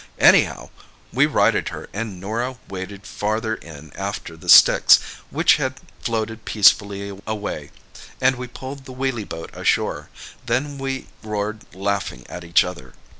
Anyhow, 0.17 0.71
we 1.13 1.27
righted 1.27 1.69
her 1.69 1.87
and 1.93 2.19
Norah 2.19 2.57
waded 2.69 3.05
farther 3.05 3.53
in 3.53 3.93
after 3.93 4.35
the 4.35 4.49
sticks, 4.49 4.97
which 5.29 5.57
had 5.57 5.79
floated 6.01 6.43
peacefully 6.43 7.09
away, 7.27 7.69
and 8.19 8.35
we 8.35 8.47
pulled 8.47 8.85
the 8.85 8.93
wheely 8.95 9.29
boat 9.29 9.55
ashore. 9.55 10.09
Then 10.43 10.79
we 10.79 11.05
roared 11.21 11.67
laughing 11.75 12.25
at 12.29 12.43
each 12.43 12.63
other. 12.63 12.95